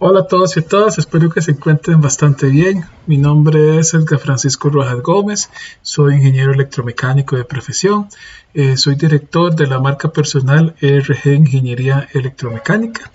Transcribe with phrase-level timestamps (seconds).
[0.00, 2.84] Hola a todos y a todas, espero que se encuentren bastante bien.
[3.08, 5.50] Mi nombre es Edgar Francisco Rojas Gómez,
[5.82, 8.06] soy ingeniero electromecánico de profesión,
[8.54, 13.10] eh, soy director de la marca personal ERG Ingeniería Electromecánica.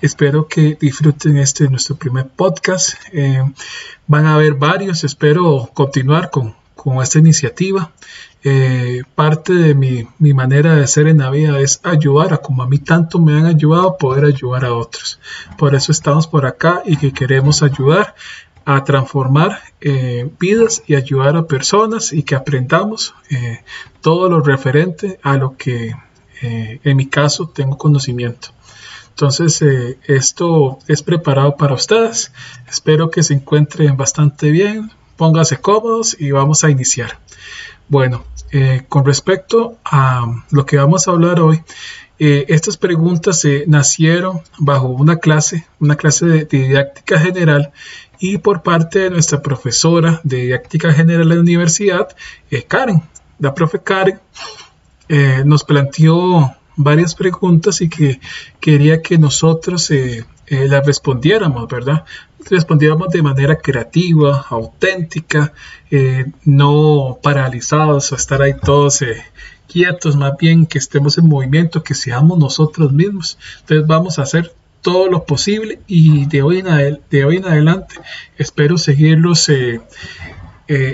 [0.00, 2.94] Espero que disfruten este nuestro primer podcast.
[3.12, 3.44] Eh,
[4.08, 7.92] van a haber varios, espero continuar con, con esta iniciativa.
[8.46, 12.68] Eh, parte de mi, manera de ser en la vida es ayudar a como a
[12.68, 15.18] mí tanto me han ayudado, poder ayudar a otros.
[15.56, 18.14] Por eso estamos por acá y que queremos ayudar
[18.66, 23.64] a transformar eh, vidas y ayudar a personas y que aprendamos eh,
[24.02, 25.94] todo lo referente a lo que
[26.46, 28.48] en mi caso tengo conocimiento.
[29.08, 29.64] Entonces,
[30.06, 32.32] esto es preparado para ustedes.
[32.68, 34.90] Espero que se encuentren bastante bien.
[35.16, 37.18] Pónganse cómodos y vamos a iniciar.
[37.88, 41.60] Bueno, eh, con respecto a lo que vamos a hablar hoy,
[42.18, 47.72] eh, estas preguntas se nacieron bajo una clase, una clase de, didáctica general
[48.18, 52.08] y por parte de nuestra profesora de didáctica general de la universidad,
[52.50, 53.02] eh, Karen.
[53.38, 54.20] La profe Karen
[55.44, 58.20] nos planteó varias preguntas y que
[58.60, 59.90] quería que nosotros
[60.48, 62.04] las respondiéramos, ¿verdad?
[62.50, 65.52] respondiéramos de manera creativa, auténtica,
[65.90, 69.22] eh, no paralizados a estar ahí todos eh,
[69.68, 73.38] quietos, más bien que estemos en movimiento, que seamos nosotros mismos.
[73.60, 77.96] Entonces vamos a hacer todo lo posible y de hoy en, de hoy en adelante
[78.36, 79.80] espero seguirlos eh,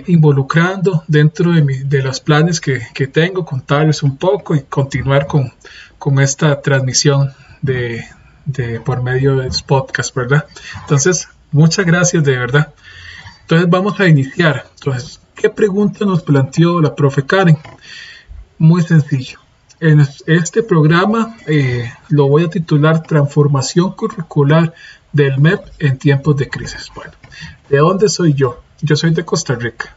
[0.06, 5.52] involucrando dentro de, de los planes que, que, tengo, contarles un poco y continuar con,
[5.98, 8.04] con esta transmisión de,
[8.52, 10.46] de, por medio de los podcasts, ¿verdad?
[10.82, 12.72] Entonces, Muchas gracias de verdad.
[13.42, 14.66] Entonces vamos a iniciar.
[14.74, 17.58] Entonces, ¿qué pregunta nos planteó la profe Karen?
[18.58, 19.38] Muy sencillo.
[19.80, 24.74] En este programa eh, lo voy a titular Transformación curricular
[25.12, 26.90] del MEP en tiempos de crisis.
[26.94, 27.12] Bueno,
[27.68, 28.62] ¿de dónde soy yo?
[28.82, 29.96] Yo soy de Costa Rica.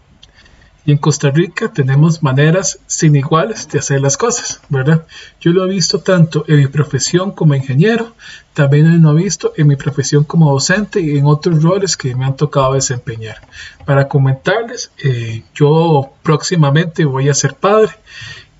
[0.85, 5.05] Y en Costa Rica tenemos maneras sin iguales de hacer las cosas, ¿verdad?
[5.39, 8.13] Yo lo he visto tanto en mi profesión como ingeniero,
[8.53, 12.25] también lo he visto en mi profesión como docente y en otros roles que me
[12.25, 13.37] han tocado desempeñar.
[13.85, 17.93] Para comentarles, eh, yo próximamente voy a ser padre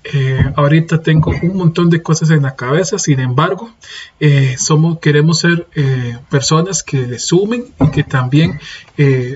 [0.06, 3.72] eh, ahorita tengo un montón de cosas en la cabeza, sin embargo,
[4.20, 8.60] eh, somos, queremos ser eh, personas que le sumen y que también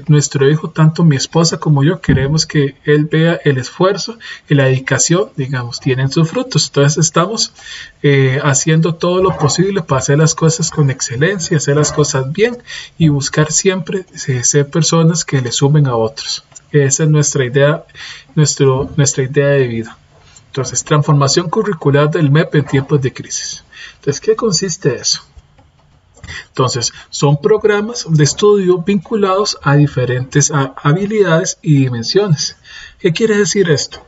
[0.06, 4.16] nuestro hijo, tanto mi esposa como yo, queremos que él vea el esfuerzo
[4.48, 6.66] y la dedicación, digamos, tienen sus frutos.
[6.66, 7.52] Entonces estamos
[8.44, 12.58] haciendo todo lo posible para hacer las cosas con excelencia, hacer las cosas bien
[12.98, 16.44] y buscar siempre ser personas que le sumen a otros.
[16.70, 17.84] Esa es nuestra idea,
[18.36, 19.98] nuestro, nuestra idea de vida.
[20.48, 23.64] Entonces, transformación curricular del MEP en tiempos de crisis.
[23.96, 25.22] Entonces, ¿qué consiste eso?
[26.48, 32.56] Entonces, son programas de estudio vinculados a diferentes habilidades y dimensiones.
[32.98, 34.04] ¿Qué quiere decir esto?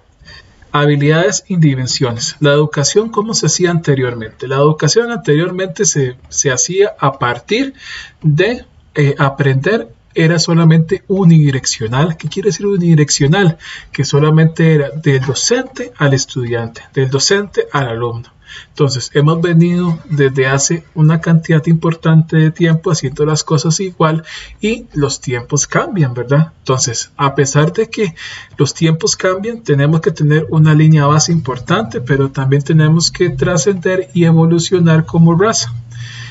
[0.72, 2.36] Habilidades y dimensiones.
[2.40, 4.46] La educación, ¿cómo se hacía anteriormente?
[4.48, 6.16] La educación anteriormente se,
[6.50, 7.74] hacía a partir
[8.22, 8.64] de
[8.94, 12.16] eh, aprender era solamente unidireccional.
[12.16, 13.58] ¿Qué quiere decir unidireccional?
[13.92, 18.30] Que solamente era del docente al estudiante, del docente al alumno.
[18.68, 24.24] Entonces, hemos venido desde hace una cantidad importante de tiempo haciendo las cosas igual
[24.60, 26.52] y los tiempos cambian, ¿verdad?
[26.58, 28.14] Entonces, a pesar de que
[28.56, 34.08] los tiempos cambian, tenemos que tener una línea base importante, pero también tenemos que trascender
[34.14, 35.72] y evolucionar como raza.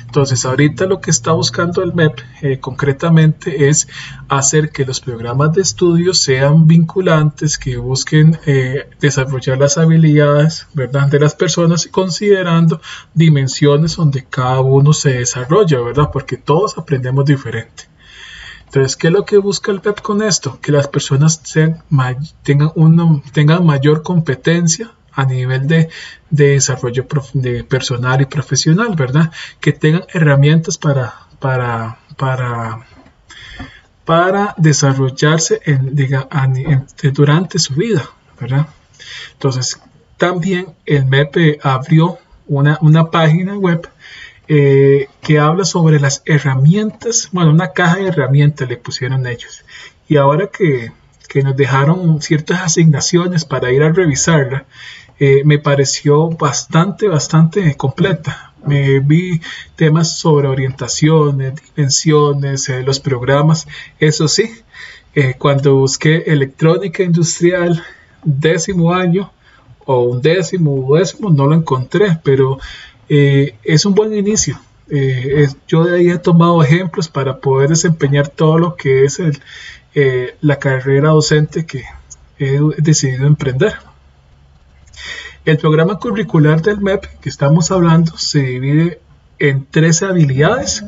[0.10, 3.88] Entonces, ahorita lo que está buscando el MEP eh, concretamente es
[4.28, 11.10] hacer que los programas de estudio sean vinculantes, que busquen eh, desarrollar las habilidades ¿verdad?
[11.10, 12.82] de las personas considerando
[13.14, 16.10] dimensiones donde cada uno se desarrolla, ¿verdad?
[16.12, 17.84] Porque todos aprendemos diferente.
[18.66, 20.58] Entonces, ¿qué es lo que busca el MEP con esto?
[20.60, 21.84] Que las personas tengan,
[23.32, 25.90] tengan mayor competencia a nivel de,
[26.30, 29.32] desarrollo de personal y profesional, ¿verdad?
[29.60, 32.86] Que tengan herramientas para, para, para,
[34.06, 35.62] para desarrollarse
[37.14, 38.68] durante su vida, ¿verdad?
[39.34, 39.82] Entonces,
[40.18, 42.18] también el MEP abrió
[42.48, 43.90] una, una página web
[44.48, 49.64] eh, que habla sobre las herramientas, bueno, una caja de herramientas le pusieron ellos.
[50.08, 50.92] Y ahora que,
[51.28, 54.66] que nos dejaron ciertas asignaciones para ir a revisarla,
[55.20, 58.54] eh, me pareció bastante, bastante completa.
[58.66, 59.42] Me vi
[59.76, 63.68] temas sobre orientaciones, dimensiones, eh, los programas.
[64.00, 64.50] Eso sí,
[65.16, 67.84] eh, cuando busqué electrónica industrial,
[68.24, 69.32] décimo año
[69.86, 72.60] o un décimo o décimo, no lo encontré, pero
[73.10, 74.60] es un buen inicio.
[75.68, 79.42] Yo de ahí he tomado ejemplos para poder desempeñar todo lo que es el,
[80.42, 81.86] la carrera docente que
[82.38, 83.74] he decidido emprender.
[85.46, 89.00] El programa curricular del MEP que estamos hablando se divide
[89.40, 90.84] en 13 habilidades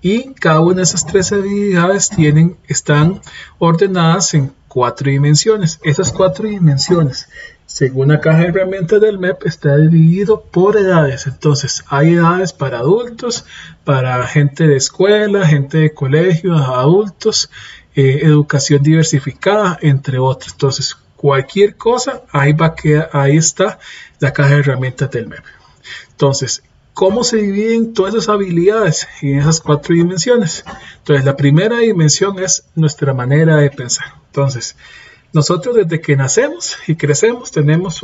[0.00, 3.20] y cada una de esas 13 habilidades tienen, están
[3.58, 5.78] ordenadas en cuatro dimensiones.
[5.82, 7.28] Esas cuatro dimensiones,
[7.66, 11.26] según la caja de herramientas del MEP, está dividido por edades.
[11.26, 13.44] Entonces, hay edades para adultos,
[13.84, 17.50] para gente de escuela, gente de colegio, adultos,
[17.94, 20.52] eh, educación diversificada, entre otros.
[20.52, 22.74] Entonces, cualquier cosa, ahí va
[23.12, 23.78] ahí está
[24.20, 25.44] la caja de herramientas del MEP.
[26.12, 26.62] Entonces,
[26.92, 30.64] ¿Cómo se dividen todas esas habilidades en esas cuatro dimensiones?
[30.98, 34.16] Entonces, la primera dimensión es nuestra manera de pensar.
[34.26, 34.76] Entonces,
[35.32, 38.02] nosotros desde que nacemos y crecemos tenemos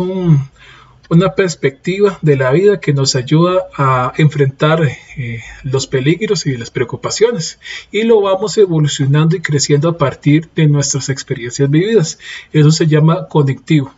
[1.09, 4.83] una perspectiva de la vida que nos ayuda a enfrentar
[5.17, 7.59] eh, los peligros y las preocupaciones
[7.91, 12.19] y lo vamos evolucionando y creciendo a partir de nuestras experiencias vividas.
[12.53, 13.95] Eso se llama conectivo.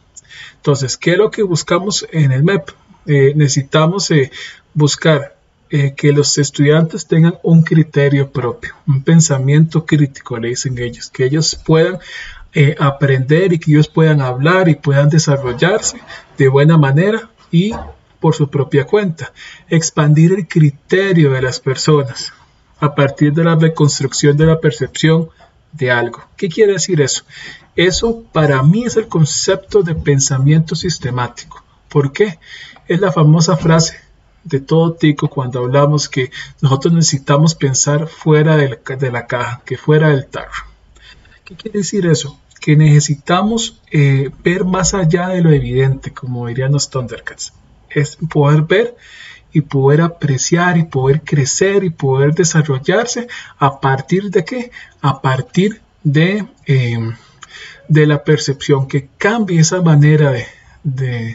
[0.56, 2.70] Entonces, ¿qué es lo que buscamos en el MEP?
[3.06, 4.30] Eh, necesitamos eh,
[4.74, 5.34] buscar
[5.68, 11.60] que los estudiantes tengan un criterio propio, un pensamiento crítico, le dicen ellos, que ellos
[11.62, 11.98] puedan
[12.54, 16.00] eh, aprender y que ellos puedan hablar y puedan desarrollarse
[16.36, 17.72] de buena manera y
[18.20, 19.32] por su propia cuenta,
[19.68, 22.32] expandir el criterio de las personas
[22.80, 25.28] a partir de la reconstrucción de la percepción
[25.72, 26.24] de algo.
[26.36, 27.24] ¿Qué quiere decir eso?
[27.76, 31.62] Eso para mí es el concepto de pensamiento sistemático.
[31.88, 32.38] ¿Por qué?
[32.86, 34.00] Es la famosa frase
[34.44, 36.30] de todo tico cuando hablamos que
[36.60, 40.64] nosotros necesitamos pensar fuera de la, caja, que fuera del tarro.
[41.48, 42.38] ¿Qué quiere decir eso?
[42.60, 47.54] Que necesitamos eh, ver más allá de lo evidente, como dirían los Thundercats.
[47.88, 48.94] Es poder ver
[49.50, 53.28] y poder apreciar y poder crecer y poder desarrollarse
[53.58, 54.70] a partir de qué?
[55.00, 57.16] A partir de, em,
[57.88, 60.34] de la percepción, que cambie esa manera
[60.84, 61.34] de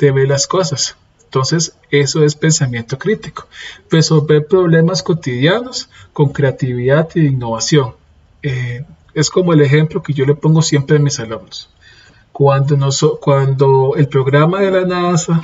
[0.00, 0.96] ver las cosas.
[1.22, 3.46] Entonces, eso es pensamiento crítico.
[3.92, 7.94] Resolver problemas cotidianos con creatividad e innovación.
[8.42, 8.84] Eh,
[9.16, 11.70] es como el ejemplo que yo le pongo siempre a mis alumnos.
[12.32, 12.76] Cuando,
[13.18, 15.40] cuando el programa de la NASA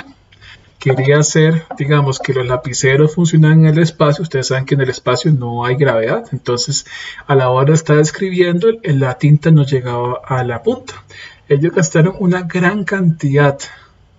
[0.79, 4.91] quería hacer, digamos, que los lapiceros funcionan en el espacio, ustedes saben que en el
[4.91, 6.85] espacio no hay gravedad, entonces
[7.27, 11.03] a la hora de estar escribiendo, la tinta no llegaba a la punta.
[11.49, 13.59] Ellos gastaron una gran cantidad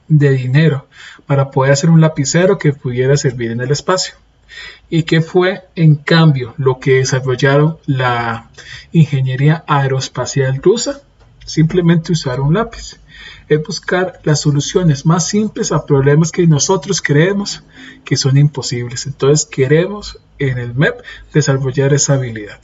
[0.08, 0.88] de dinero
[1.28, 4.16] para poder hacer un lapicero que pudiera servir en el espacio.
[4.90, 8.50] ¿Y qué fue en cambio lo que desarrollaron la
[8.92, 11.02] ingeniería aeroespacial rusa?
[11.46, 13.00] Simplemente usar un lápiz.
[13.50, 17.64] Es buscar las soluciones más simples a problemas que nosotros creemos
[18.06, 19.06] que son imposibles.
[19.08, 21.02] Entonces queremos en el MEP
[21.34, 22.60] desarrollar esa habilidad.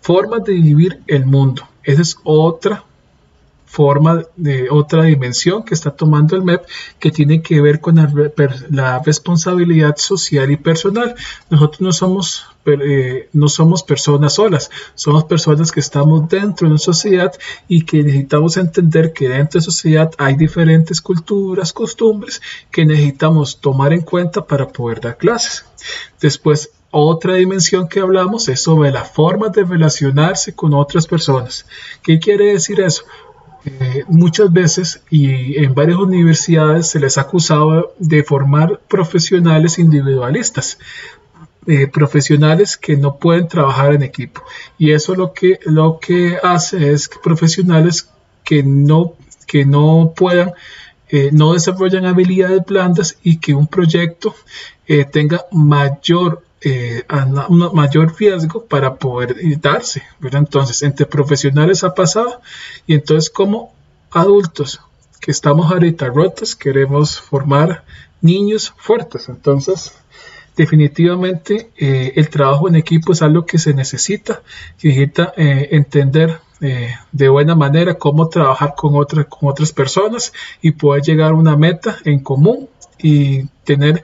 [0.00, 1.68] Formas de vivir el mundo.
[1.82, 2.84] Esa es otra
[3.68, 6.64] forma de otra dimensión que está tomando el MEP
[6.98, 7.96] que tiene que ver con
[8.70, 11.14] la, responsabilidad social y personal.
[11.50, 16.78] Nosotros no somos, eh, no somos personas solas, somos personas que estamos dentro de una
[16.78, 17.32] sociedad
[17.68, 22.40] y que necesitamos entender que dentro de sociedad hay diferentes culturas, costumbres
[22.70, 25.66] que necesitamos tomar en cuenta para poder dar clases.
[26.20, 31.66] Después, otra dimensión que hablamos es sobre la forma de relacionarse con otras personas.
[32.02, 33.04] ¿Qué quiere decir eso?
[33.64, 40.78] Eh, muchas veces y en varias universidades se les ha acusado de formar profesionales individualistas,
[41.66, 44.42] eh, profesionales que no pueden trabajar en equipo.
[44.78, 48.08] Y eso lo que, lo que hace es que profesionales
[48.44, 49.14] que no,
[49.46, 50.52] que no puedan,
[51.08, 54.34] eh, no desarrollan habilidades blandas y que un proyecto
[55.12, 57.04] tenga mayor eh,
[57.48, 60.02] un mayor riesgo para poder darse.
[60.20, 62.40] Entonces, entre profesionales ha pasado
[62.86, 63.72] y entonces como
[64.10, 64.80] adultos
[65.20, 67.84] que estamos ahorita rotos, queremos formar
[68.20, 69.28] niños fuertes.
[69.28, 69.92] Entonces,
[70.56, 74.42] definitivamente eh, el trabajo en equipo es algo que se necesita,
[74.82, 81.02] necesita eh, entender eh, de buena manera cómo trabajar con, con otras personas y poder
[81.04, 84.02] llegar a una meta en común y tener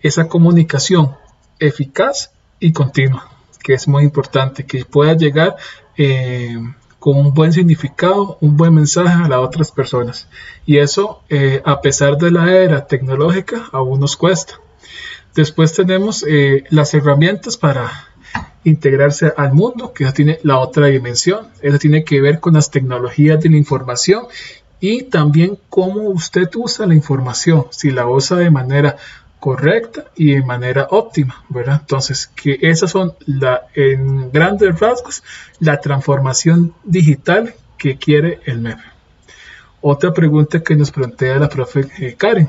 [0.00, 1.16] esa comunicación
[1.58, 3.30] eficaz y continua,
[3.62, 5.56] que es muy importante, que pueda llegar
[5.96, 6.56] eh,
[6.98, 10.28] con un buen significado, un buen mensaje a las otras personas.
[10.64, 14.54] Y eso, eh, a pesar de la era tecnológica, aún nos cuesta.
[15.34, 17.90] Después tenemos eh, las herramientas para
[18.64, 21.48] integrarse al mundo, que eso tiene la otra dimensión.
[21.62, 24.26] Eso tiene que ver con las tecnologías de la información
[24.80, 28.96] y también cómo usted usa la información, si la usa de manera
[29.40, 31.78] correcta y de manera óptima, ¿verdad?
[31.80, 35.22] Entonces, que esas son la, en grandes rasgos
[35.60, 38.78] la transformación digital que quiere el MEP.
[39.80, 42.48] Otra pregunta que nos plantea la profe eh, Karen.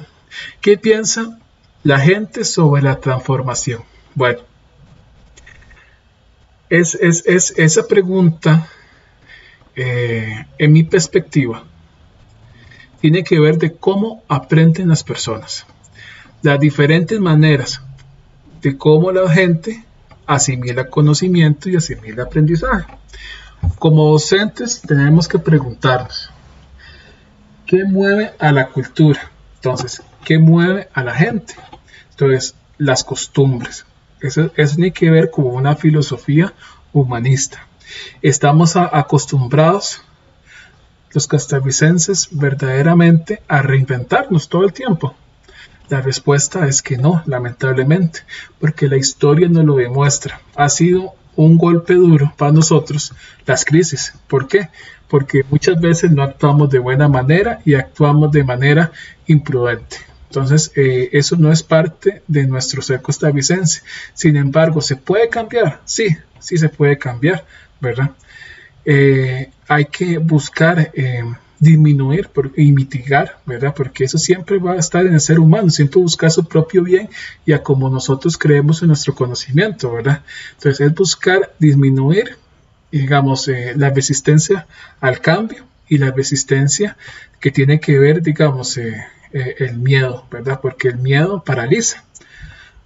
[0.61, 1.37] ¿Qué piensa
[1.83, 3.83] la gente sobre la transformación?
[4.15, 4.39] Bueno,
[6.69, 8.67] es, esa pregunta,
[9.75, 11.63] eh, en mi perspectiva,
[12.99, 15.65] tiene que ver de cómo aprenden las personas,
[16.41, 17.81] las diferentes maneras
[18.61, 19.83] de cómo la gente
[20.25, 22.85] asimila conocimiento y asimila aprendizaje.
[23.79, 26.29] Como docentes tenemos que preguntarnos,
[27.65, 29.31] ¿qué mueve a la cultura?
[29.55, 31.55] Entonces, ¿qué mueve a la gente?
[32.11, 33.85] Entonces, las costumbres.
[34.21, 36.53] Eso, tiene que ver con una filosofía
[36.93, 37.67] humanista.
[38.21, 40.01] Estamos acostumbrados
[41.13, 45.15] los costarricenses verdaderamente a reinventarnos todo el tiempo?
[45.89, 48.21] La respuesta es que no, lamentablemente,
[48.59, 50.41] porque la historia nos lo demuestra.
[50.55, 53.13] Ha sido un golpe duro para nosotros
[53.45, 54.13] las crisis.
[54.27, 54.69] ¿Por qué?
[55.07, 58.91] Porque muchas veces no actuamos de buena manera y actuamos de manera
[59.27, 59.97] imprudente.
[60.29, 63.81] Entonces, eh, eso no es parte de nuestro ser costarricense.
[64.13, 65.81] Sin embargo, ¿se puede cambiar?
[65.85, 67.45] Sí, sí se puede cambiar,
[67.79, 68.11] ¿verdad?
[68.83, 71.23] Eh, hay que buscar eh,
[71.59, 73.73] disminuir y mitigar, ¿verdad?
[73.75, 77.09] Porque eso siempre va a estar en el ser humano, siempre buscar su propio bien
[77.45, 80.23] y a como nosotros creemos en nuestro conocimiento, ¿verdad?
[80.53, 82.37] Entonces es buscar disminuir,
[82.91, 84.67] digamos, eh, la resistencia
[85.01, 86.97] al cambio y la resistencia
[87.39, 90.59] que tiene que ver, digamos, el miedo, ¿verdad?
[90.61, 92.03] Porque el miedo paraliza.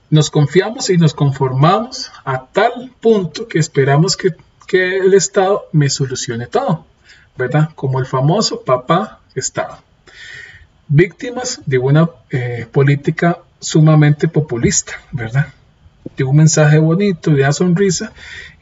[0.10, 4.36] Nos confiamos y nos conformamos a tal punto que esperamos que
[4.72, 6.86] que el Estado me solucione todo,
[7.38, 7.70] ¿verdad?
[7.76, 9.78] Como el famoso papá Estado.
[10.88, 15.48] Víctimas de una eh, política sumamente populista, ¿verdad?
[16.18, 18.12] De un mensaje bonito, de una sonrisa,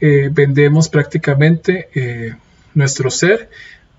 [0.00, 2.36] eh, vendemos prácticamente eh,
[2.74, 3.50] nuestro ser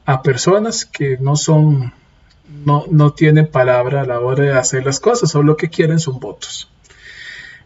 [0.06, 1.94] a personas que no son,
[2.66, 6.00] no, no tienen palabra a la hora de hacer las cosas, solo lo que quieren
[6.00, 6.70] son votos.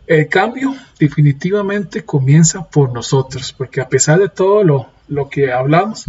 [0.08, 4.64] El cambio definitivamente comienza por nosotros, porque a pesar de todo
[5.08, 6.06] lo, que hablamos,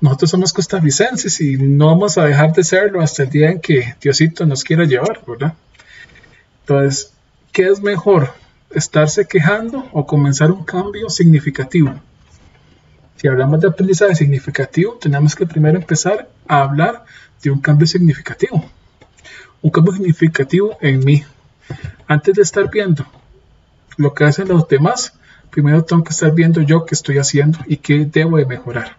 [0.00, 3.94] nosotros somos costarricenses y no vamos a dejar de serlo hasta el día en que
[4.00, 5.54] Diosito nos quiera llevar, ¿verdad?
[6.60, 7.12] Entonces,
[7.52, 8.34] ¿qué es mejor?
[8.70, 11.94] ¿Estarse quejando o comenzar un cambio significativo?
[13.16, 17.04] Si hablamos de aprendizaje significativo, tenemos que primero empezar a hablar
[17.42, 18.70] de un cambio significativo.
[19.62, 21.24] Un cambio significativo en mí.
[22.06, 23.06] Antes de estar viendo
[23.96, 25.14] lo que hacen los demás,
[25.50, 28.97] primero tengo que estar viendo yo qué estoy haciendo y qué debo de mejorar.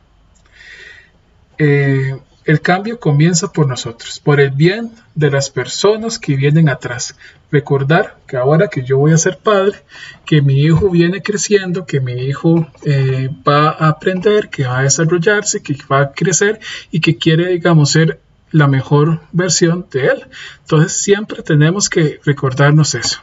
[1.59, 7.15] Eh, el cambio comienza por nosotros, por el bien de las personas que vienen atrás.
[7.51, 9.83] Recordar que ahora que yo voy a ser padre,
[10.25, 14.83] que mi hijo viene creciendo, que mi hijo eh, va a aprender, que va a
[14.83, 18.19] desarrollarse, que va a crecer y que quiere, digamos, ser
[18.51, 20.25] la mejor versión de él.
[20.61, 23.19] Entonces siempre tenemos que recordarnos eso.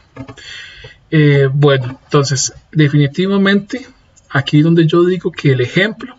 [1.11, 3.87] Eh, bueno, entonces, definitivamente,
[4.29, 6.16] aquí donde yo digo que el ejemplo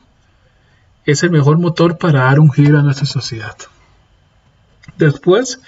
[1.11, 3.57] es el mejor motor para dar un giro a nuestra sociedad.
[4.97, 5.61] Después,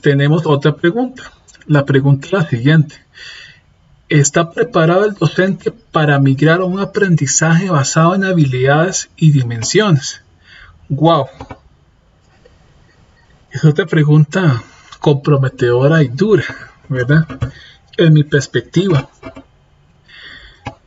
[0.00, 1.32] tenemos otra pregunta.
[1.66, 2.96] La pregunta es la siguiente.
[4.08, 10.22] ¿Está preparado el docente para migrar a un aprendizaje basado en habilidades y dimensiones?
[10.88, 11.26] ¡Wow!
[13.50, 14.62] Es otra pregunta
[15.00, 16.44] comprometedora y dura,
[16.88, 17.26] ¿verdad?
[17.96, 19.08] en mi perspectiva,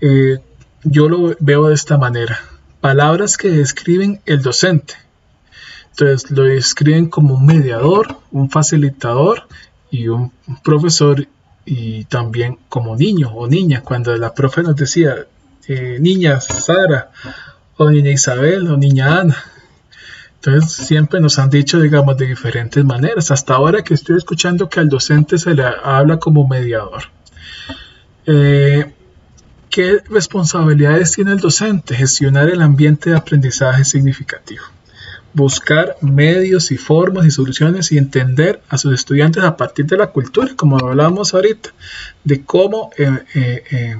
[0.01, 0.39] eh,
[0.83, 2.39] yo lo veo de esta manera.
[2.81, 4.95] Palabras que describen el docente.
[5.91, 9.48] Entonces lo describen como un mediador, un facilitador
[9.91, 10.31] y un
[10.63, 11.27] profesor
[11.65, 13.81] y también como niño o niña.
[13.81, 15.27] Cuando la profe nos decía
[15.67, 17.12] eh, niña Sara
[17.77, 19.38] o niña Isabel o niña Ana.
[20.36, 23.29] Entonces siempre nos han dicho, digamos, de diferentes maneras.
[23.29, 27.03] Hasta ahora que estoy escuchando que al docente se le habla como mediador.
[28.25, 28.93] Eh,
[29.70, 31.96] ¿Qué responsabilidades tiene el docente?
[31.96, 34.64] Gestionar el ambiente de aprendizaje significativo.
[35.34, 40.08] Buscar medios y formas y soluciones y entender a sus estudiantes a partir de la
[40.08, 41.70] cultura, como hablábamos ahorita,
[42.24, 43.96] de cómo eh, eh,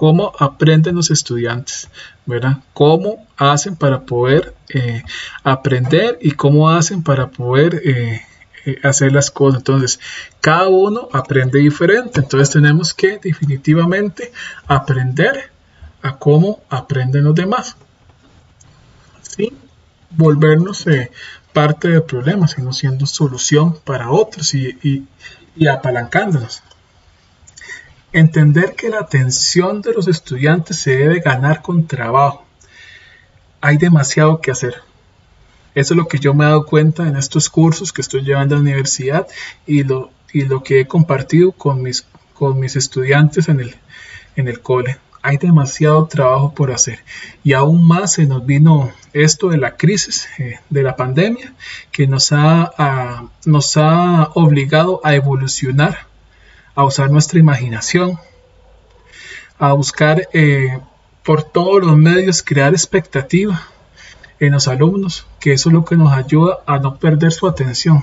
[0.00, 1.90] cómo aprenden los estudiantes,
[2.24, 2.56] ¿verdad?
[2.72, 5.02] Cómo hacen para poder eh,
[5.44, 8.22] aprender y cómo hacen para poder eh, eh,
[8.82, 9.60] hacer las cosas.
[9.60, 10.00] Entonces,
[10.40, 12.20] cada uno aprende diferente.
[12.20, 14.32] Entonces, tenemos que definitivamente
[14.66, 15.50] aprender
[16.02, 17.76] a cómo aprenden los demás.
[19.22, 19.56] Sin
[20.10, 20.84] volvernos
[21.52, 25.06] parte del problema, sino siendo solución para otros y,
[25.56, 26.62] y apalancándonos.
[28.12, 32.44] entender que la atención de los estudiantes se debe ganar con trabajo.
[33.60, 34.82] Hay demasiado que hacer.
[35.74, 38.54] Eso es lo que yo me he dado cuenta en estos cursos que estoy llevando
[38.54, 39.26] a la universidad
[39.66, 43.76] y lo, y lo que he compartido con mis, con mis estudiantes en el,
[44.36, 44.98] en el cole.
[45.22, 47.00] Hay demasiado trabajo por hacer
[47.44, 51.54] y aún más se nos vino esto de la crisis, eh, de la pandemia,
[51.92, 56.06] que nos ha, nos ha obligado a evolucionar,
[56.74, 58.18] a usar nuestra imaginación,
[59.58, 60.80] a buscar eh,
[61.22, 63.62] por todos los medios crear expectativa
[64.40, 68.02] en los alumnos, que eso es lo que nos ayuda a no perder su atención.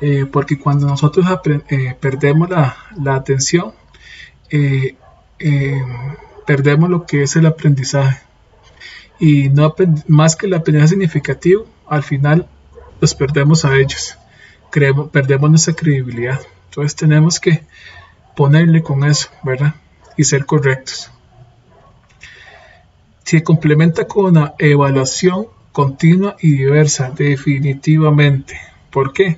[0.00, 1.26] Eh, porque cuando nosotros
[1.70, 3.72] eh, perdemos la, atención,
[4.50, 4.94] eh,
[6.46, 8.20] perdemos lo que es el aprendizaje.
[9.18, 9.74] Y no
[10.06, 12.46] más que el aprendizaje significativo, al final
[13.00, 14.16] los perdemos a ellos.
[14.70, 16.40] Creemos, perdemos nuestra credibilidad.
[16.66, 17.62] Entonces tenemos que
[18.36, 19.74] ponerle con eso, ¿verdad?
[20.16, 21.10] Y ser correctos.
[23.28, 28.58] Se complementa con una evaluación continua y diversa, definitivamente.
[28.90, 29.36] ¿Por qué?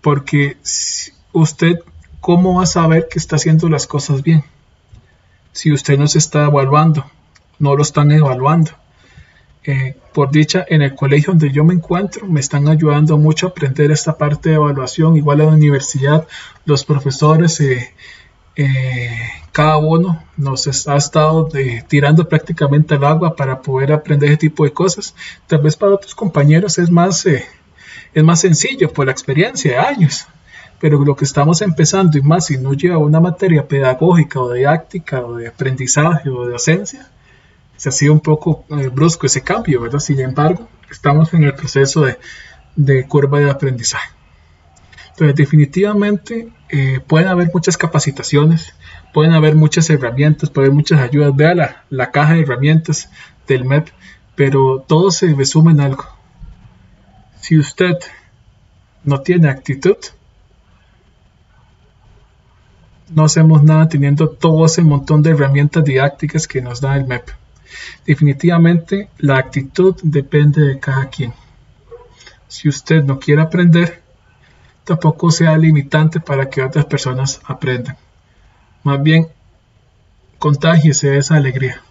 [0.00, 0.56] Porque
[1.32, 1.78] usted,
[2.18, 4.42] ¿cómo va a saber que está haciendo las cosas bien?
[5.52, 7.04] Si usted no se está evaluando,
[7.60, 8.72] no lo están evaluando.
[9.62, 13.50] Eh, por dicha, en el colegio donde yo me encuentro, me están ayudando mucho a
[13.50, 15.16] aprender esta parte de evaluación.
[15.16, 16.26] Igual a la universidad,
[16.64, 17.94] los profesores, eh,
[18.58, 19.18] eh,
[19.52, 21.48] cada uno nos ha estado
[21.88, 25.14] tirando prácticamente al agua para poder aprender ese tipo de cosas.
[25.46, 30.26] Tal vez para otros compañeros es más es más sencillo por la experiencia de años,
[30.80, 35.24] pero lo que estamos empezando y más si no lleva una materia pedagógica o didáctica
[35.24, 37.08] o de aprendizaje o de docencia,
[37.76, 40.00] se ha sido un poco eh, brusco ese cambio, ¿verdad?
[40.00, 42.04] Sin embargo, estamos en el proceso
[42.76, 44.10] de, curva de aprendizaje.
[45.10, 48.74] Entonces, definitivamente eh, pueden haber muchas capacitaciones,
[49.12, 51.34] pueden haber muchas herramientas, pueden haber muchas ayudas.
[51.34, 53.10] Vea la, la caja de herramientas
[53.46, 53.88] del MEP,
[54.34, 56.18] pero todo se resume en algo
[57.48, 57.96] si usted
[59.04, 59.96] no tiene actitud,
[63.08, 67.26] no hacemos nada teniendo todo ese montón de herramientas didácticas que nos da el MEP.
[68.04, 71.32] Definitivamente la actitud depende de cada quien.
[72.48, 74.02] Si usted no quiere aprender,
[74.88, 77.98] tampoco sea limitante para que otras personas aprendan.
[78.84, 79.28] Más bien,
[80.38, 81.82] contágiese esa alegría.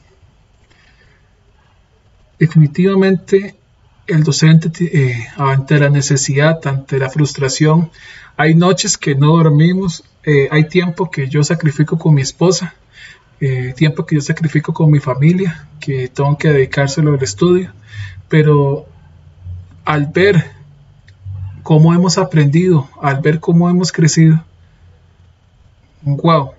[2.40, 3.56] Definitivamente
[4.08, 7.92] el docente eh, ante la necesidad, ante la frustración.
[8.36, 12.74] Hay noches que no dormimos, eh, hay tiempo que yo sacrifico con mi esposa,
[13.40, 17.74] eh, tiempo que yo sacrifico con mi familia, que tengo que dedicárselo al estudio,
[18.28, 18.88] pero
[19.86, 20.57] al ver
[21.68, 24.42] cómo hemos aprendido, al ver cómo hemos crecido,
[26.02, 26.56] wow, o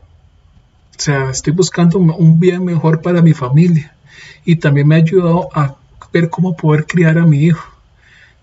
[0.98, 3.96] sea, estoy buscando un bien mejor para mi familia
[4.44, 5.76] y también me ha ayudado a
[6.12, 7.66] ver cómo poder criar a mi hijo.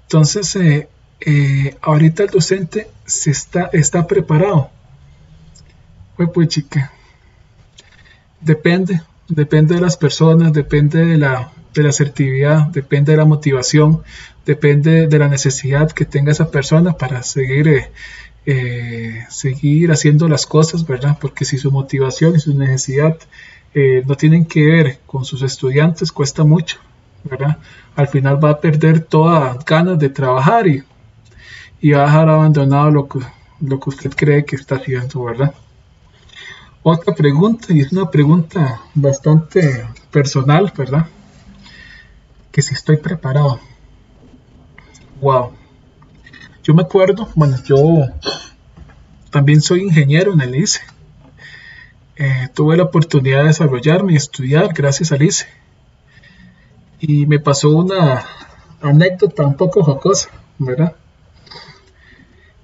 [0.08, 4.72] Entonces, eh, eh, ahorita el docente se está, está preparado.
[6.18, 6.92] Pues, pues chica,
[8.42, 14.02] depende, depende de las personas, depende de la, de la asertividad, depende de la motivación,
[14.46, 17.90] depende de la necesidad que tenga esa persona para seguir,
[18.46, 21.18] eh, seguir haciendo las cosas, ¿verdad?
[21.20, 23.18] Porque si su motivación y su necesidad
[24.06, 26.78] no tienen que ver con sus estudiantes, cuesta mucho.
[27.96, 30.84] Al final va a perder todas ganas de trabajar y,
[31.92, 33.20] va a dejar abandonado lo que,
[33.62, 35.54] lo que usted cree que está haciendo, ¿verdad?
[36.84, 41.08] Otra pregunta, y es una pregunta bastante personal, ¿verdad?
[42.56, 43.60] Que si estoy preparado.
[45.20, 45.52] Wow.
[46.64, 48.08] Yo me acuerdo, bueno, yo
[49.30, 50.80] también soy ingeniero en el ICE.
[52.16, 55.48] Eh, tuve la oportunidad de desarrollarme y estudiar gracias al ICE
[57.02, 58.24] y me pasó una
[58.82, 60.96] anécdota un poco jocosa, ¿verdad?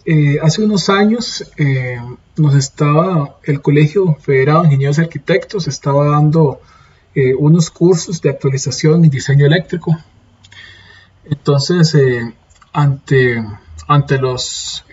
[0.05, 1.99] Eh, hace unos años eh,
[2.37, 6.61] nos estaba el Colegio Federado de Ingenieros y Arquitectos estaba dando
[7.15, 9.97] eh, unos cursos de actualización y diseño eléctrico.
[11.25, 11.95] Entonces,
[12.73, 13.43] ante,
[13.87, 14.85] ante los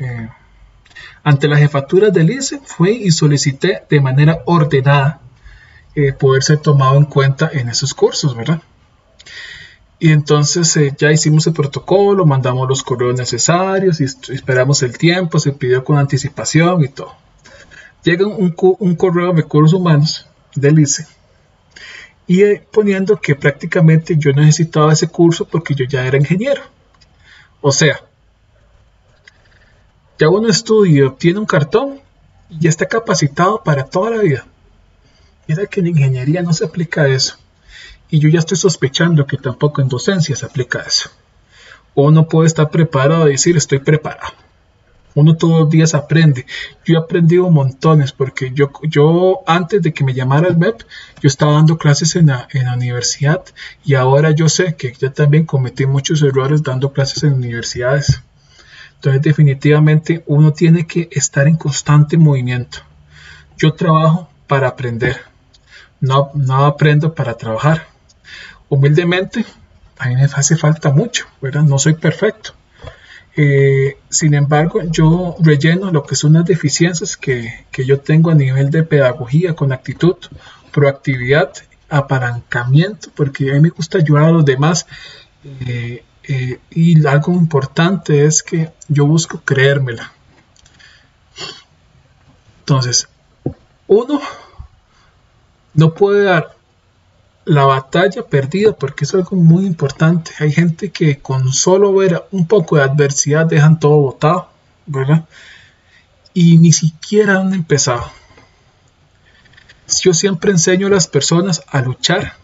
[1.24, 5.20] ante la jefatura del ICE fue y solicité de manera ordenada
[6.18, 8.62] poder ser tomado en cuenta en esos cursos, ¿verdad?
[10.00, 15.40] Y entonces eh, ya hicimos el protocolo, mandamos los correos necesarios y esperamos el tiempo,
[15.40, 17.14] se pidió con anticipación y todo.
[18.04, 21.07] Llega un, correo de recursos humanos del ICE
[22.29, 26.62] y eh, poniendo que prácticamente yo necesitaba ese curso porque yo ya era ingeniero.
[27.62, 28.01] O sea,
[30.19, 32.01] ya uno estudia, obtiene un cartón
[32.51, 34.47] y ya está capacitado para toda la vida.
[35.47, 37.38] Mira que en ingeniería no se aplica eso.
[38.11, 41.11] Y yo ya estoy sospechando que tampoco en docencia se aplica eso.
[41.95, 44.35] Uno puede estar preparado a decir estoy preparado.
[45.14, 46.47] Uno todos los días aprende.
[46.85, 50.83] Yo he aprendido montones porque yo, yo antes de que me llamara el MEP,
[51.21, 53.44] yo estaba dando clases en la, en la universidad
[53.85, 58.23] y ahora yo sé que yo también cometí muchos errores dando clases en universidades.
[58.97, 62.79] Entonces definitivamente uno tiene que estar en constante movimiento.
[63.57, 65.21] Yo trabajo para aprender,
[66.01, 67.87] no, no aprendo para trabajar
[68.68, 69.44] humildemente,
[69.99, 71.62] a mí me hace falta mucho, ¿verdad?
[71.62, 72.55] No soy perfecto.
[73.40, 78.68] Eh, sin embargo, yo relleno lo que son las deficiencias que, yo tengo a nivel
[78.72, 80.16] de pedagogía con actitud,
[80.72, 81.53] proactividad,
[81.88, 84.88] apalancamiento, porque a mí me gusta ayudar a los demás.
[85.44, 90.12] Eh, eh, y algo importante es que yo busco creérmela.
[92.59, 93.09] Entonces,
[93.87, 94.20] uno
[95.74, 96.57] no puede dar
[97.48, 100.32] la batalla perdida, porque es algo muy importante.
[100.38, 104.50] Hay gente que con solo ver un poco de adversidad dejan todo botado,
[104.84, 105.24] ¿verdad?
[106.34, 108.04] Y ni siquiera han empezado.
[110.02, 112.34] Yo siempre enseño a las personas a luchar,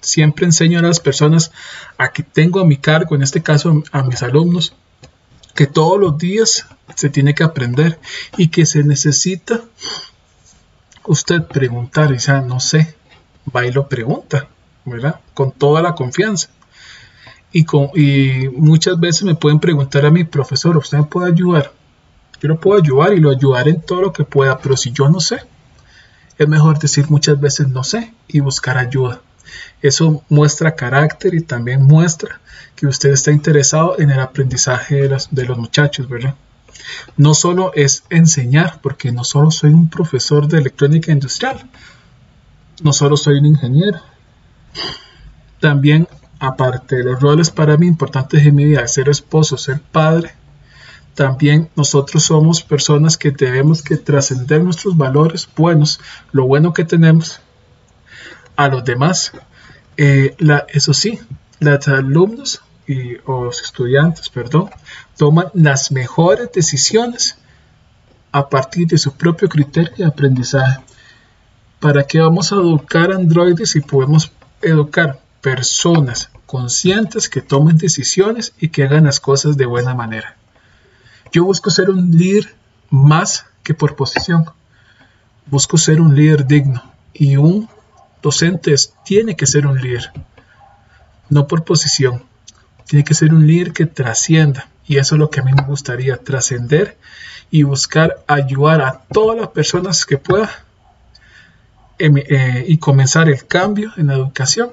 [0.00, 1.52] siempre enseño a las personas
[1.98, 4.74] a que tengo a mi cargo, en este caso a mis alumnos,
[5.54, 8.00] que todos los días se tiene que aprender
[8.38, 9.60] y que se necesita
[11.04, 12.96] usted preguntar, y sea, no sé,
[13.54, 14.48] va y lo pregunta.
[14.84, 15.20] ¿Verdad?
[15.34, 16.48] Con toda la confianza.
[17.52, 21.72] Y, con, y muchas veces me pueden preguntar a mi profesor, ¿usted me puede ayudar?
[22.40, 25.08] Yo lo puedo ayudar y lo ayudaré en todo lo que pueda, pero si yo
[25.08, 25.40] no sé,
[26.36, 29.20] es mejor decir muchas veces no sé y buscar ayuda.
[29.82, 32.40] Eso muestra carácter y también muestra
[32.74, 36.34] que usted está interesado en el aprendizaje de los, de los muchachos, ¿verdad?
[37.16, 41.68] No solo es enseñar, porque no solo soy un profesor de electrónica industrial,
[42.82, 44.00] no solo soy un ingeniero,
[45.60, 46.08] también,
[46.38, 50.34] aparte de los roles para mí importantes en mi vida, ser esposo, ser padre,
[51.14, 56.00] también nosotros somos personas que debemos que trascender nuestros valores buenos,
[56.32, 57.40] lo bueno que tenemos
[58.56, 59.32] a los demás.
[59.96, 60.36] Eh,
[60.68, 61.20] eso sí,
[61.60, 64.70] los alumnos y, o los estudiantes, perdón,
[65.16, 67.38] toman las mejores decisiones
[68.32, 70.80] a partir de su propio criterio de aprendizaje.
[71.78, 78.68] ¿Para qué vamos a educar androides si podemos educar personas conscientes que tomen decisiones y
[78.68, 80.36] que hagan las cosas de buena manera.
[81.32, 82.54] Yo busco ser un líder
[82.90, 84.46] más que por posición.
[85.46, 87.68] Busco ser un líder digno y un
[88.22, 90.12] docente tiene que ser un líder,
[91.28, 92.22] no por posición.
[92.86, 95.64] Tiene que ser un líder que trascienda y eso es lo que a mí me
[95.64, 96.96] gustaría, trascender
[97.50, 100.63] y buscar ayudar a todas las personas que pueda
[101.98, 104.70] eh, y comenzar el cambio en la educación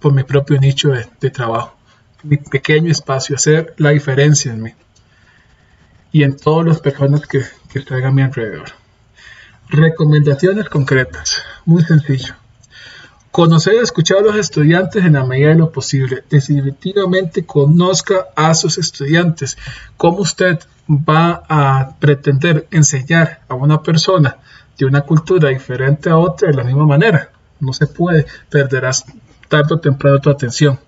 [0.00, 1.76] por mi propio nicho de, trabajo,
[2.22, 4.74] mi pequeño espacio, hacer la diferencia en mí
[6.12, 8.70] y en todas las personas que, que traigan a mi alrededor.
[9.68, 12.34] Recomendaciones concretas, muy sencillo.
[13.30, 16.24] Conocer y escuchar a los estudiantes en la medida de lo posible.
[16.30, 19.58] Definitivamente conozca a sus estudiantes.
[19.96, 24.38] ¿Cómo usted va a pretender enseñar a una persona
[24.78, 27.30] de una cultura diferente a otra de la misma manera.
[27.60, 29.04] No se puede, perderás
[29.48, 30.78] tarde o temprano tu atención.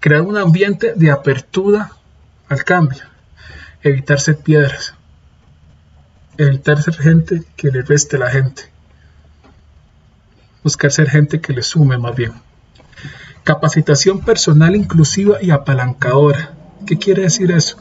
[0.00, 1.92] Crear un ambiente de apertura
[2.48, 3.02] al cambio.
[3.82, 4.94] Evitar ser piedras.
[6.36, 8.70] Evitar ser gente que le reste la gente.
[10.62, 12.32] Buscar ser gente que le sume más bien.
[13.44, 16.54] Capacitación personal inclusiva y apalancadora.
[16.86, 17.76] ¿Qué quiere decir eso?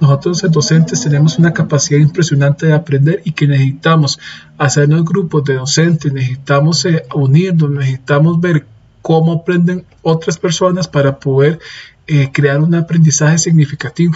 [0.00, 4.18] Nosotros los docentes tenemos una capacidad impresionante de aprender y que necesitamos
[4.56, 8.64] hacernos grupos de docentes, necesitamos eh, unirnos, necesitamos ver
[9.02, 11.58] cómo aprenden otras personas para poder
[12.06, 14.14] eh, crear un aprendizaje significativo.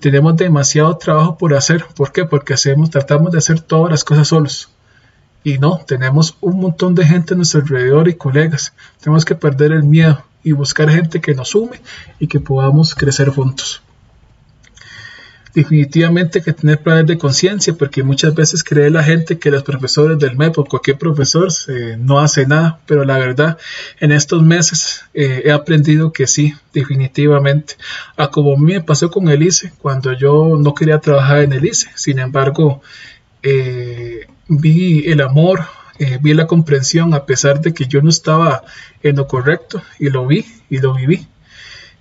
[0.00, 1.84] Tenemos demasiado trabajo por hacer.
[1.94, 2.24] ¿Por qué?
[2.24, 4.70] Porque hacemos, tratamos de hacer todas las cosas solos.
[5.44, 8.72] Y no, tenemos un montón de gente a nuestro alrededor y colegas.
[8.98, 11.80] Tenemos que perder el miedo y buscar gente que nos sume
[12.18, 13.82] y que podamos crecer juntos
[15.54, 20.18] definitivamente que tener planes de conciencia, porque muchas veces cree la gente que los profesores
[20.18, 23.58] del MEP o cualquier profesor eh, no hace nada, pero la verdad,
[23.98, 27.76] en estos meses eh, he aprendido que sí, definitivamente.
[28.16, 31.52] A como a mí me pasó con el ICE, cuando yo no quería trabajar en
[31.52, 32.82] el ICE, sin embargo,
[33.42, 35.64] eh, vi el amor,
[36.22, 38.62] vi la comprensión, a pesar de que yo no estaba
[39.02, 41.26] en lo correcto, y lo vi y lo viví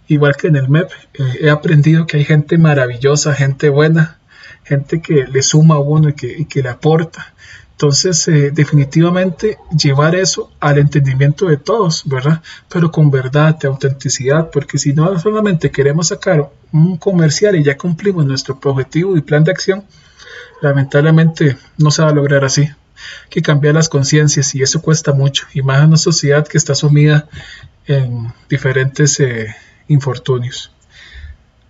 [0.09, 4.17] igual que en el MEP, eh, he aprendido que hay gente maravillosa, gente buena,
[4.63, 7.33] gente que le suma a uno y que, le aporta.
[7.71, 12.41] Entonces, eh, definitivamente llevar eso al entendimiento de todos, ¿verdad?
[12.67, 17.77] Pero con verdad, de autenticidad, porque si no solamente queremos sacar un comercial y ya
[17.77, 19.85] cumplimos nuestro objetivo y plan de acción,
[20.61, 22.69] lamentablemente no se va a lograr así.
[23.29, 26.75] Que cambiar las conciencias y eso cuesta mucho, y más en una sociedad que está
[26.75, 27.29] sumida
[27.85, 29.55] en diferentes eh,
[29.89, 30.71] infortunios.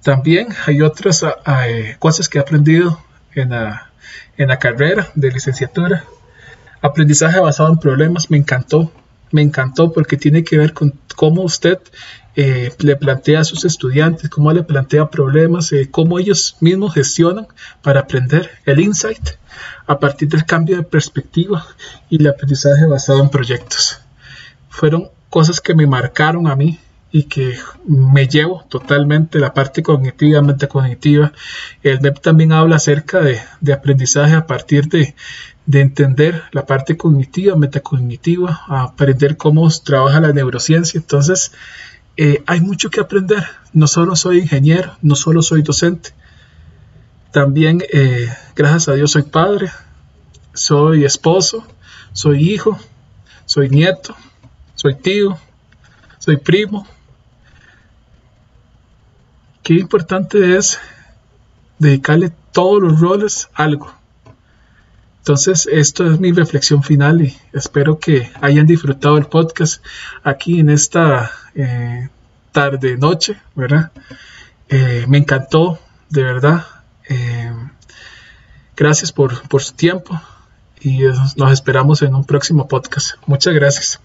[0.03, 3.01] También hay otras ah, ah, eh, cosas que he aprendido
[3.33, 6.05] en la, carrera de licenciatura.
[6.81, 8.91] Aprendizaje basado en problemas me encantó,
[9.31, 11.79] me encantó porque tiene que ver con cómo usted
[12.35, 17.47] eh, le plantea a sus estudiantes, cómo le plantea problemas, eh, cómo ellos mismos gestionan
[17.81, 19.31] para aprender el insight
[19.87, 21.65] a partir del cambio de perspectiva
[22.09, 23.99] y el aprendizaje basado en proyectos.
[24.69, 26.79] Fueron cosas que me marcaron a mí
[27.11, 31.31] y que me llevo totalmente la parte cognitiva, mente cognitiva.
[31.81, 35.15] El MEP también habla acerca de, aprendizaje a partir de,
[35.71, 40.99] entender la parte cognitiva, metacognitiva, a aprender cómo trabaja la neurociencia.
[40.99, 41.51] Entonces,
[42.17, 43.43] eh, hay mucho que aprender.
[43.73, 46.11] No solo soy ingeniero, no solo soy docente.
[47.31, 49.69] También, eh, gracias a Dios, soy padre,
[50.53, 51.65] soy esposo,
[52.13, 52.79] soy hijo,
[53.45, 54.15] soy nieto,
[54.73, 55.37] soy tío,
[56.17, 56.87] soy primo,
[59.69, 60.79] qué importante es
[61.77, 63.93] dedicarle todos los roles algo.
[65.19, 69.85] Entonces, esto es mi reflexión final y espero que hayan disfrutado el podcast
[70.23, 72.09] aquí en esta eh,
[72.51, 73.91] tarde, noche, ¿verdad?
[74.69, 75.77] Eh, me encantó,
[76.09, 76.65] de verdad.
[77.07, 77.53] Eh,
[78.75, 80.19] gracias por, por su tiempo
[80.81, 81.03] y
[81.35, 83.17] nos esperamos en un próximo podcast.
[83.27, 83.99] Muchas gracias.